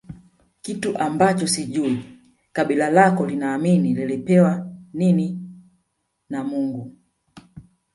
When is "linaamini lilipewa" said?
3.25-4.67